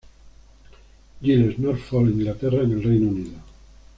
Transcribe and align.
Giles, 1.21 1.59
Norfolk, 1.59 2.09
Inglaterra 2.09 2.63
en 2.63 2.71
el 2.71 2.83
Reino 2.83 3.09
Unido. 3.09 3.37